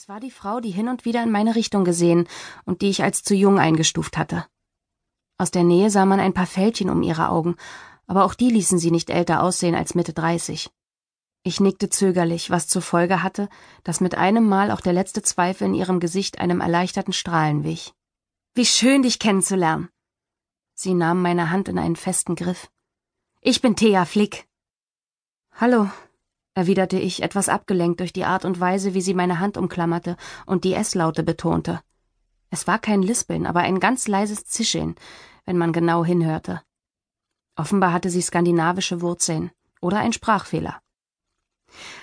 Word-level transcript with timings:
Es 0.00 0.08
war 0.08 0.18
die 0.18 0.30
Frau, 0.30 0.60
die 0.60 0.70
hin 0.70 0.88
und 0.88 1.04
wieder 1.04 1.22
in 1.22 1.30
meine 1.30 1.54
Richtung 1.54 1.84
gesehen 1.84 2.26
und 2.64 2.80
die 2.80 2.88
ich 2.88 3.02
als 3.02 3.22
zu 3.22 3.34
jung 3.34 3.58
eingestuft 3.58 4.16
hatte. 4.16 4.46
Aus 5.36 5.50
der 5.50 5.62
Nähe 5.62 5.90
sah 5.90 6.06
man 6.06 6.20
ein 6.20 6.32
paar 6.32 6.46
Fältchen 6.46 6.88
um 6.88 7.02
ihre 7.02 7.28
Augen, 7.28 7.56
aber 8.06 8.24
auch 8.24 8.32
die 8.32 8.48
ließen 8.48 8.78
sie 8.78 8.90
nicht 8.90 9.10
älter 9.10 9.42
aussehen 9.42 9.74
als 9.74 9.94
Mitte 9.94 10.14
dreißig. 10.14 10.70
Ich 11.42 11.60
nickte 11.60 11.90
zögerlich, 11.90 12.48
was 12.48 12.66
zur 12.66 12.80
Folge 12.80 13.22
hatte, 13.22 13.50
dass 13.84 14.00
mit 14.00 14.14
einem 14.14 14.48
Mal 14.48 14.70
auch 14.70 14.80
der 14.80 14.94
letzte 14.94 15.20
Zweifel 15.20 15.66
in 15.66 15.74
ihrem 15.74 16.00
Gesicht 16.00 16.38
einem 16.38 16.62
erleichterten 16.62 17.12
Strahlen 17.12 17.62
wich. 17.62 17.92
Wie 18.54 18.64
schön, 18.64 19.02
dich 19.02 19.18
kennenzulernen. 19.18 19.90
Sie 20.72 20.94
nahm 20.94 21.20
meine 21.20 21.50
Hand 21.50 21.68
in 21.68 21.78
einen 21.78 21.96
festen 21.96 22.36
Griff. 22.36 22.70
Ich 23.42 23.60
bin 23.60 23.76
Thea 23.76 24.06
Flick. 24.06 24.48
Hallo, 25.56 25.90
erwiderte 26.60 26.98
ich, 26.98 27.22
etwas 27.22 27.48
abgelenkt 27.48 28.00
durch 28.00 28.12
die 28.12 28.26
Art 28.26 28.44
und 28.44 28.60
Weise, 28.60 28.92
wie 28.92 29.00
sie 29.00 29.14
meine 29.14 29.38
Hand 29.38 29.56
umklammerte 29.56 30.18
und 30.44 30.64
die 30.64 30.74
S-Laute 30.74 31.22
betonte. 31.22 31.80
Es 32.50 32.66
war 32.66 32.78
kein 32.78 33.00
Lispeln, 33.00 33.46
aber 33.46 33.60
ein 33.60 33.80
ganz 33.80 34.08
leises 34.08 34.44
Zischeln, 34.44 34.94
wenn 35.46 35.56
man 35.56 35.72
genau 35.72 36.04
hinhörte. 36.04 36.60
Offenbar 37.56 37.94
hatte 37.94 38.10
sie 38.10 38.20
skandinavische 38.20 39.00
Wurzeln 39.00 39.50
oder 39.80 40.00
ein 40.00 40.12
Sprachfehler. 40.12 40.80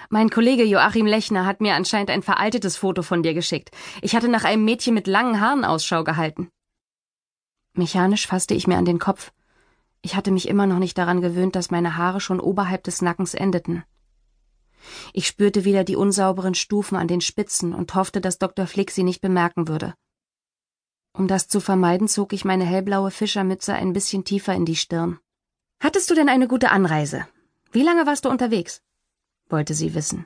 Mein 0.09 0.31
Kollege 0.31 0.63
Joachim 0.63 1.05
Lechner 1.05 1.45
hat 1.45 1.61
mir 1.61 1.75
anscheinend 1.75 2.09
ein 2.09 2.23
veraltetes 2.23 2.77
Foto 2.77 3.03
von 3.03 3.21
dir 3.21 3.35
geschickt. 3.35 3.69
Ich 4.01 4.15
hatte 4.15 4.27
nach 4.27 4.43
einem 4.43 4.65
Mädchen 4.65 4.95
mit 4.95 5.05
langen 5.05 5.39
Haaren 5.39 5.65
Ausschau 5.65 6.03
gehalten. 6.03 6.49
Mechanisch 7.73 8.25
fasste 8.25 8.55
ich 8.55 8.65
mir 8.65 8.77
an 8.77 8.85
den 8.85 8.97
Kopf. 8.97 9.31
Ich 10.01 10.15
hatte 10.15 10.31
mich 10.31 10.47
immer 10.47 10.65
noch 10.65 10.79
nicht 10.79 10.97
daran 10.97 11.21
gewöhnt, 11.21 11.55
dass 11.55 11.69
meine 11.69 11.95
Haare 11.95 12.21
schon 12.21 12.39
oberhalb 12.39 12.83
des 12.85 13.03
Nackens 13.03 13.35
endeten. 13.35 13.83
Ich 15.13 15.27
spürte 15.27 15.65
wieder 15.65 15.83
die 15.83 15.95
unsauberen 15.95 16.55
Stufen 16.55 16.95
an 16.95 17.07
den 17.07 17.21
Spitzen 17.21 17.73
und 17.73 17.95
hoffte, 17.95 18.21
dass 18.21 18.37
Dr. 18.37 18.67
Flick 18.67 18.91
sie 18.91 19.03
nicht 19.03 19.21
bemerken 19.21 19.67
würde. 19.67 19.93
Um 21.13 21.27
das 21.27 21.47
zu 21.47 21.59
vermeiden, 21.59 22.07
zog 22.07 22.33
ich 22.33 22.45
meine 22.45 22.65
hellblaue 22.65 23.11
Fischermütze 23.11 23.73
ein 23.73 23.93
bisschen 23.93 24.23
tiefer 24.23 24.53
in 24.53 24.65
die 24.65 24.75
Stirn. 24.75 25.19
Hattest 25.79 26.09
du 26.09 26.15
denn 26.15 26.29
eine 26.29 26.47
gute 26.47 26.69
Anreise? 26.69 27.27
Wie 27.71 27.83
lange 27.83 28.05
warst 28.05 28.25
du 28.25 28.29
unterwegs? 28.29 28.81
wollte 29.49 29.73
sie 29.73 29.93
wissen. 29.93 30.25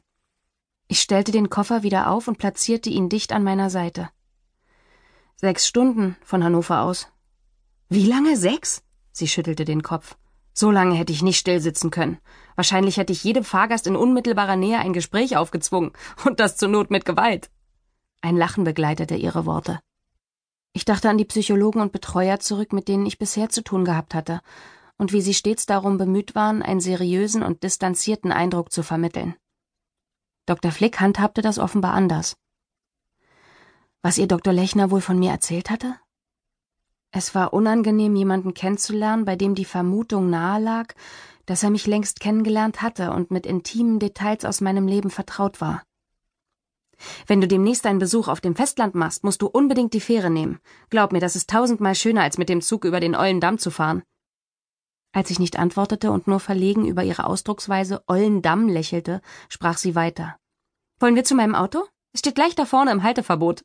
Ich 0.88 1.00
stellte 1.00 1.31
den 1.31 1.50
Koffer 1.50 1.83
wieder 1.83 2.09
auf 2.09 2.28
und 2.28 2.38
platzierte 2.38 2.89
ihn 2.89 3.08
dicht 3.08 3.31
an 3.31 3.44
meiner 3.44 3.70
Seite. 3.70 4.09
Sechs 5.36 5.66
Stunden 5.67 6.17
von 6.23 6.44
Hannover 6.44 6.81
aus. 6.81 7.08
Wie 7.88 8.06
lange? 8.06 8.36
Sechs? 8.36 8.83
Sie 9.11 9.28
schüttelte 9.28 9.66
den 9.66 9.83
Kopf. 9.83 10.17
So 10.54 10.72
lange 10.72 10.96
hätte 10.96 11.14
ich 11.14 11.22
nicht 11.22 11.40
stillsitzen 11.40 11.92
können. 11.92 12.20
Wahrscheinlich 12.56 12.98
hätte 12.98 13.14
ich 13.14 13.24
jedem 13.24 13.44
Fahrgast 13.44 13.88
in 13.88 13.96
unmittelbarer 13.96 14.56
Nähe 14.56 14.80
ein 14.80 14.94
Gespräch 14.94 15.38
aufgezwungen, 15.38 15.92
und 16.26 16.40
das 16.40 16.58
zur 16.58 16.70
Not 16.70 16.92
mit 16.92 17.06
Gewalt. 17.06 17.50
Ein 18.22 18.38
Lachen 18.38 18.64
begleitete 18.64 19.16
ihre 19.16 19.46
Worte. 19.46 19.80
Ich 20.74 20.86
dachte 20.86 21.10
an 21.10 21.18
die 21.18 21.26
Psychologen 21.26 21.82
und 21.82 21.92
Betreuer 21.92 22.40
zurück, 22.40 22.72
mit 22.72 22.88
denen 22.88 23.06
ich 23.06 23.18
bisher 23.18 23.50
zu 23.50 23.64
tun 23.64 23.84
gehabt 23.84 24.14
hatte, 24.14 24.42
und 24.98 25.12
wie 25.12 25.22
sie 25.22 25.34
stets 25.34 25.66
darum 25.66 25.98
bemüht 25.98 26.36
waren, 26.36 26.62
einen 26.62 26.80
seriösen 26.80 27.44
und 27.44 27.64
distanzierten 27.64 28.32
Eindruck 28.32 28.72
zu 28.72 28.84
vermitteln. 28.84 29.36
Dr. 30.46 30.72
Flick 30.72 31.00
handhabte 31.00 31.42
das 31.42 31.60
offenbar 31.60 31.94
anders. 31.94 32.36
Was 34.04 34.18
ihr 34.18 34.28
Dr. 34.28 34.54
Lechner 34.54 34.92
wohl 34.92 35.02
von 35.02 35.18
mir 35.18 35.32
erzählt 35.32 35.70
hatte? 35.70 35.96
Es 37.12 37.36
war 37.36 37.54
unangenehm, 37.54 38.16
jemanden 38.16 38.54
kennenzulernen, 38.54 39.26
bei 39.26 39.36
dem 39.36 39.54
die 39.54 39.66
Vermutung 39.66 40.30
nahe 40.30 40.62
lag, 40.62 40.94
dass 41.45 41.64
er 41.64 41.70
mich 41.70 41.86
längst 41.86 42.22
kennengelernt 42.22 42.81
hatte 42.81 43.12
und 43.12 43.31
mit 43.31 43.45
intimen 43.45 44.00
Details 44.00 44.45
aus 44.45 44.62
meinem 44.62 44.88
Leben 44.88 45.09
vertraut 45.09 45.59
war. 45.59 45.84
Wenn 47.28 47.42
du 47.42 47.48
demnächst 47.48 47.86
einen 47.86 48.00
Besuch 48.00 48.28
auf 48.28 48.42
dem 48.42 48.56
Festland 48.56 48.95
machst, 48.95 49.23
musst 49.23 49.42
du 49.42 49.48
unbedingt 49.48 49.94
die 49.94 50.00
Fähre 50.00 50.30
nehmen. 50.30 50.59
Glaub 50.89 51.12
mir, 51.12 51.20
das 51.20 51.36
ist 51.36 51.50
tausendmal 51.50 51.95
schöner, 51.95 52.22
als 52.22 52.38
mit 52.38 52.48
dem 52.48 52.62
Zug 52.62 52.86
über 52.86 53.00
den 53.00 53.16
Ollendamm 53.16 53.58
zu 53.58 53.72
fahren. 53.72 54.04
Als 55.12 55.30
ich 55.30 55.39
nicht 55.39 55.59
antwortete 55.59 56.11
und 56.11 56.28
nur 56.28 56.39
verlegen 56.39 56.86
über 56.86 57.04
ihre 57.04 57.26
Ausdrucksweise 57.26 58.04
Ollendamm 58.08 58.70
lächelte, 58.70 59.22
sprach 59.49 59.78
sie 59.78 59.95
weiter. 59.95 60.38
Wollen 60.99 61.16
wir 61.16 61.26
zu 61.26 61.36
meinem 61.36 61.55
Auto? 61.55 61.83
Es 62.14 62.20
steht 62.20 62.36
gleich 62.36 62.55
da 62.55 62.66
vorne 62.66 62.92
im 62.92 63.04
Halteverbot. 63.04 63.64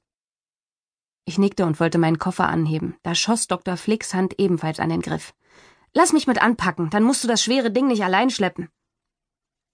Ich 1.28 1.38
nickte 1.38 1.66
und 1.66 1.80
wollte 1.80 1.98
meinen 1.98 2.20
Koffer 2.20 2.48
anheben. 2.48 2.96
Da 3.02 3.14
schoss 3.14 3.48
Dr. 3.48 3.76
Flicks 3.76 4.14
Hand 4.14 4.38
ebenfalls 4.38 4.78
an 4.78 4.88
den 4.88 5.02
Griff. 5.02 5.34
Lass 5.92 6.12
mich 6.12 6.28
mit 6.28 6.40
anpacken, 6.40 6.88
dann 6.88 7.02
musst 7.02 7.24
du 7.24 7.28
das 7.28 7.42
schwere 7.42 7.70
Ding 7.70 7.88
nicht 7.88 8.04
allein 8.04 8.30
schleppen. 8.30 8.68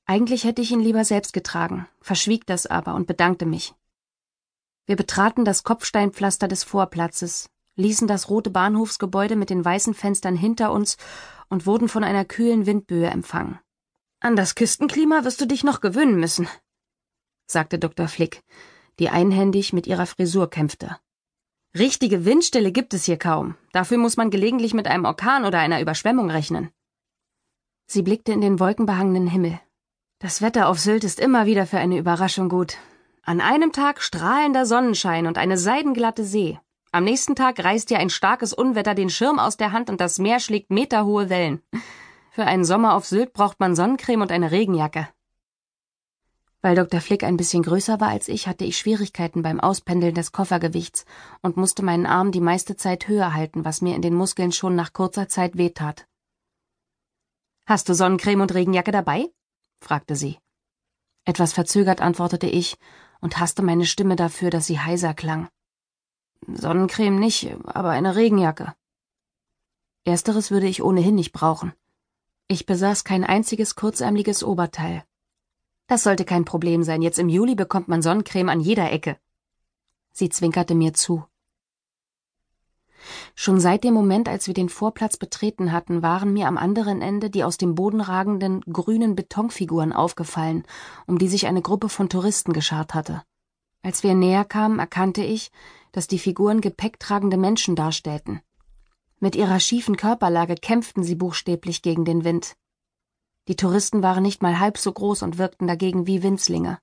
Eigentlich 0.07 0.45
hätte 0.45 0.63
ich 0.63 0.73
ihn 0.73 0.81
lieber 0.81 1.05
selbst 1.05 1.33
getragen, 1.33 1.87
verschwieg 2.01 2.47
das 2.47 2.67
aber 2.67 2.95
und 2.95 3.07
bedankte 3.07 3.45
mich. 3.45 3.75
Wir 4.87 4.97
betraten 4.97 5.45
das 5.45 5.63
Kopfsteinpflaster 5.63 6.49
des 6.49 6.65
Vorplatzes, 6.65 7.51
ließen 7.77 8.09
das 8.09 8.31
rote 8.31 8.51
Bahnhofsgebäude 8.51 9.37
mit 9.37 9.51
den 9.51 9.65
weißen 9.65 9.95
Fenstern 9.95 10.37
hinter 10.37 10.73
uns 10.73 10.97
und 11.49 11.67
wurden 11.67 11.89
von 11.89 12.03
einer 12.03 12.25
kühlen 12.25 12.67
Windböe 12.67 13.09
empfangen. 13.09 13.59
An 14.21 14.37
das 14.37 14.55
Küstenklima 14.55 15.25
wirst 15.25 15.41
du 15.41 15.47
dich 15.47 15.65
noch 15.65 15.81
gewöhnen 15.81 16.19
müssen, 16.19 16.49
sagte 17.47 17.79
Dr. 17.79 18.09
Flick, 18.09 18.43
die 18.99 19.11
einhändig 19.11 19.73
mit 19.73 19.87
ihrer 19.87 20.07
Frisur 20.07 20.49
kämpfte. 20.49 20.99
Richtige 21.79 22.27
Windstille 22.27 22.71
gibt 22.71 22.93
es 22.93 23.05
hier 23.05 23.19
kaum. 23.19 23.55
Dafür 23.73 23.97
muss 23.97 24.19
man 24.19 24.31
gelegentlich 24.31 24.75
mit 24.75 24.87
einem 24.87 25.07
Orkan 25.07 25.47
oder 25.47 25.59
einer 25.59 25.81
Überschwemmung 25.81 26.31
rechnen. 26.31 26.69
Sie 27.87 28.03
blickte 28.03 28.33
in 28.33 28.43
den 28.43 28.61
wolkenbehangenen 28.61 29.27
Himmel. 29.27 29.59
Das 30.19 30.43
Wetter 30.43 30.69
auf 30.69 30.79
Sylt 30.79 31.03
ist 31.03 31.19
immer 31.19 31.47
wieder 31.47 31.67
für 31.67 31.79
eine 31.79 31.97
Überraschung 31.97 32.51
gut. 32.51 32.77
An 33.23 33.41
einem 33.41 33.73
Tag 33.73 34.03
strahlender 34.03 34.67
Sonnenschein 34.67 35.27
und 35.27 35.39
eine 35.39 35.57
seidenglatte 35.57 36.25
See. 36.25 36.59
Am 36.91 37.05
nächsten 37.05 37.37
Tag 37.37 37.65
reißt 37.65 37.89
dir 37.89 37.99
ein 38.01 38.11
starkes 38.11 38.53
Unwetter 38.53 38.95
den 38.95 39.09
Schirm 39.09 39.39
aus 39.39 39.57
der 39.57 39.73
Hand 39.73 39.89
und 39.89 39.99
das 39.99 40.19
Meer 40.19 40.41
schlägt 40.41 40.71
meterhohe 40.71 41.31
Wellen. 41.31 41.63
Für 42.33 42.45
einen 42.45 42.67
Sommer 42.67 42.95
auf 42.95 43.07
Sylt 43.07 43.33
braucht 43.33 43.61
man 43.61 43.75
Sonnencreme 43.75 44.21
und 44.21 44.31
eine 44.31 44.51
Regenjacke. 44.51 45.09
Weil 46.63 46.77
Dr. 46.77 47.01
Flick 47.01 47.25
ein 47.25 47.37
bisschen 47.37 47.65
größer 47.65 48.01
war 48.01 48.09
als 48.09 48.29
ich, 48.29 48.47
hatte 48.47 48.65
ich 48.65 48.79
Schwierigkeiten 48.79 49.43
beim 49.43 49.59
Auspendeln 49.59 50.15
des 50.15 50.31
Koffergewichts 50.31 51.05
und 51.43 51.57
musste 51.57 51.83
meinen 51.83 52.07
Arm 52.07 52.31
die 52.31 52.41
meiste 52.41 52.77
Zeit 52.77 53.09
höher 53.09 53.35
halten, 53.35 53.65
was 53.65 53.83
mir 53.83 53.97
in 53.97 54.03
den 54.03 54.15
Muskeln 54.15 54.53
schon 54.53 54.77
nach 54.77 54.93
kurzer 54.93 55.29
Zeit 55.29 55.59
wehtat. 55.59 56.07
Hast 57.67 57.89
du 57.89 57.95
Sonnencreme 57.95 58.43
und 58.43 58.55
Regenjacke 58.55 58.93
dabei? 58.93 59.29
fragte 59.81 60.15
sie. 60.15 60.39
Etwas 61.25 61.53
verzögert 61.53 62.01
antwortete 62.01 62.47
ich 62.47 62.79
und 63.21 63.39
hasste 63.39 63.63
meine 63.63 63.87
Stimme 63.87 64.15
dafür, 64.15 64.51
dass 64.51 64.67
sie 64.67 64.79
heiser 64.79 65.15
klang. 65.15 65.49
Sonnencreme 66.47 67.19
nicht, 67.19 67.57
aber 67.65 67.91
eine 67.91 68.15
Regenjacke. 68.15 68.75
Ersteres 70.05 70.51
würde 70.51 70.67
ich 70.67 70.83
ohnehin 70.83 71.15
nicht 71.17 71.33
brauchen. 71.33 71.73
Ich 72.49 72.67
besaß 72.67 73.05
kein 73.05 73.25
einziges 73.25 73.77
kurzärmliches 73.77 74.43
Oberteil. 74.43 75.05
Das 75.93 76.05
sollte 76.05 76.25
kein 76.25 76.47
Problem 76.47 76.85
sein. 76.85 77.03
Jetzt 77.03 77.19
im 77.19 77.29
Juli 77.29 77.55
bekommt 77.55 77.87
man 77.87 78.01
Sonnencreme 78.01 78.49
an 78.49 78.61
jeder 78.61 78.91
Ecke. 78.91 79.19
Sie 80.11 80.31
zwinkerte 80.31 80.75
mir 80.75 80.95
zu. 80.95 81.27
Schon 83.35 83.61
seit 83.61 83.85
dem 83.85 83.93
Moment, 83.93 84.27
als 84.27 84.47
wir 84.47 84.55
den 84.55 84.71
Vorplatz 84.71 85.19
betreten 85.19 85.71
hatten, 85.71 86.01
waren 86.01 86.33
mir 86.33 86.49
am 86.49 86.57
anderen 86.57 87.03
Ende 87.03 87.29
die 87.29 87.45
aus 87.45 87.59
dem 87.59 87.75
Boden 87.75 88.01
ragenden 88.01 88.63
grünen 88.63 89.15
Betonfiguren 89.15 89.93
aufgefallen, 89.93 90.65
um 91.07 91.19
die 91.19 91.29
sich 91.29 91.47
eine 91.47 91.61
Gruppe 91.61 91.91
von 91.91 92.09
Touristen 92.09 92.55
geschart 92.55 92.95
hatte. 92.95 93.23
Als 93.83 94.03
wir 94.03 94.15
näher 94.15 94.47
kamen, 94.47 94.79
erkannte 94.79 95.23
ich, 95.23 95.53
dass 95.93 96.07
die 96.07 96.19
Figuren 96.19 96.63
gepäcktragende 96.63 97.37
Menschen 97.37 97.77
darstellten. 97.77 98.41
Mit 99.21 99.37
ihrer 99.37 99.61
schiefen 99.61 99.99
Körperlage 99.99 100.55
kämpften 100.55 101.05
sie 101.05 101.17
buchstäblich 101.17 101.83
gegen 101.83 102.07
den 102.07 102.25
Wind. 102.25 102.57
Die 103.49 103.57
Touristen 103.57 104.03
waren 104.03 104.23
nicht 104.23 104.43
mal 104.43 104.61
halb 104.61 104.79
so 104.79 104.93
groß 104.93 105.23
und 105.23 105.39
wirkten 105.39 105.67
dagegen 105.67 106.07
wie 106.07 106.23
Winzlinge. 106.23 106.79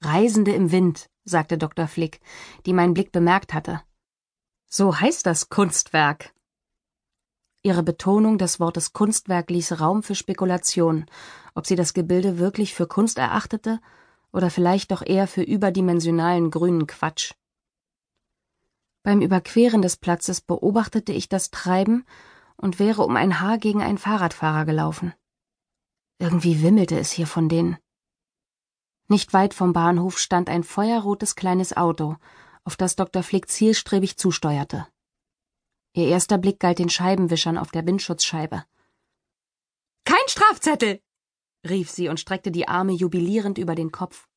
Reisende 0.00 0.52
im 0.52 0.72
Wind, 0.72 1.10
sagte 1.24 1.58
Dr. 1.58 1.88
Flick, 1.88 2.20
die 2.66 2.72
meinen 2.72 2.94
Blick 2.94 3.12
bemerkt 3.12 3.52
hatte. 3.52 3.82
So 4.66 4.98
heißt 5.00 5.26
das 5.26 5.48
Kunstwerk. 5.48 6.32
Ihre 7.62 7.82
Betonung 7.82 8.38
des 8.38 8.60
Wortes 8.60 8.92
Kunstwerk 8.92 9.50
ließ 9.50 9.80
Raum 9.80 10.02
für 10.02 10.14
Spekulation, 10.14 11.06
ob 11.54 11.66
sie 11.66 11.76
das 11.76 11.92
Gebilde 11.92 12.38
wirklich 12.38 12.74
für 12.74 12.86
Kunst 12.86 13.18
erachtete 13.18 13.80
oder 14.32 14.48
vielleicht 14.48 14.92
doch 14.92 15.02
eher 15.02 15.26
für 15.26 15.42
überdimensionalen 15.42 16.50
grünen 16.50 16.86
Quatsch. 16.86 17.34
Beim 19.02 19.20
Überqueren 19.20 19.82
des 19.82 19.96
Platzes 19.96 20.40
beobachtete 20.40 21.12
ich 21.12 21.28
das 21.28 21.50
Treiben 21.50 22.06
und 22.56 22.78
wäre 22.78 23.02
um 23.02 23.16
ein 23.16 23.40
Haar 23.40 23.58
gegen 23.58 23.82
einen 23.82 23.98
Fahrradfahrer 23.98 24.64
gelaufen. 24.64 25.12
Irgendwie 26.20 26.62
wimmelte 26.62 26.98
es 26.98 27.10
hier 27.10 27.26
von 27.26 27.48
denen. 27.48 27.78
Nicht 29.08 29.32
weit 29.32 29.54
vom 29.54 29.72
Bahnhof 29.72 30.18
stand 30.18 30.50
ein 30.50 30.64
feuerrotes 30.64 31.34
kleines 31.34 31.74
Auto, 31.74 32.16
auf 32.62 32.76
das 32.76 32.94
Dr. 32.94 33.22
Flick 33.22 33.48
zielstrebig 33.48 34.18
zusteuerte. 34.18 34.86
Ihr 35.94 36.08
erster 36.08 36.36
Blick 36.36 36.60
galt 36.60 36.78
den 36.78 36.90
Scheibenwischern 36.90 37.56
auf 37.56 37.70
der 37.70 37.86
Windschutzscheibe. 37.86 38.64
Kein 40.04 40.28
Strafzettel! 40.28 41.00
rief 41.66 41.90
sie 41.90 42.10
und 42.10 42.20
streckte 42.20 42.50
die 42.50 42.68
Arme 42.68 42.92
jubilierend 42.92 43.56
über 43.56 43.74
den 43.74 43.90
Kopf. 43.90 44.28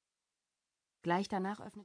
Gleich 1.01 1.27
danach 1.27 1.59
öffnete 1.59 1.81